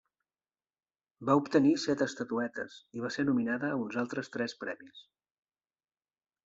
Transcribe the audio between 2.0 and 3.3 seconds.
estatuetes i va ser